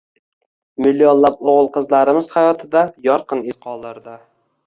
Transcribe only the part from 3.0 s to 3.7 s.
yorqin iz